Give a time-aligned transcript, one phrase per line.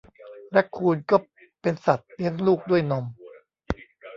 [0.51, 1.17] แรคคูนก็
[1.61, 3.05] เป็นสัตว์เลี้ยงลูกด้วยนม